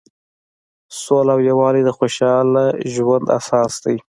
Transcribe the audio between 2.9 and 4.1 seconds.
ژوند اساس دی.